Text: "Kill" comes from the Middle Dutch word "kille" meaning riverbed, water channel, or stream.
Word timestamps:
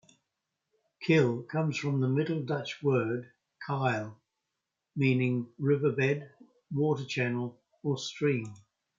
"Kill" 1.03 1.43
comes 1.43 1.77
from 1.77 1.99
the 2.01 2.09
Middle 2.09 2.41
Dutch 2.41 2.81
word 2.81 3.29
"kille" 3.63 4.19
meaning 4.95 5.53
riverbed, 5.59 6.27
water 6.73 7.05
channel, 7.05 7.61
or 7.83 7.99
stream. 7.99 8.51